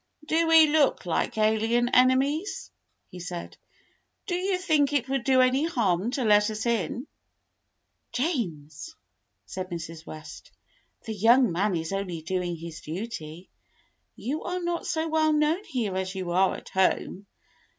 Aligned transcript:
"Do 0.25 0.47
we 0.47 0.65
look 0.65 1.05
like 1.05 1.37
alien 1.37 1.87
enemies.^" 1.89 2.71
he 3.11 3.19
said. 3.19 3.55
"Do 4.25 4.33
you 4.33 4.57
think 4.57 4.93
it 4.93 5.07
would 5.07 5.23
do 5.23 5.41
any 5.41 5.65
harm 5.65 6.09
to 6.13 6.23
let 6.23 6.49
us 6.49 6.65
in.^" 6.65 7.05
"James," 8.11 8.95
said 9.45 9.69
Mrs. 9.69 10.03
West, 10.07 10.49
"the 11.05 11.13
young 11.13 11.51
man 11.51 11.75
is 11.77 11.93
only 11.93 12.23
doing 12.23 12.55
his 12.55 12.81
duty. 12.81 13.51
You 14.15 14.41
are 14.41 14.63
not 14.63 14.87
so 14.87 15.07
well 15.07 15.33
known 15.33 15.63
here 15.65 15.95
as 15.95 16.15
you 16.15 16.31
are 16.31 16.55
at 16.55 16.69
home. 16.69 17.27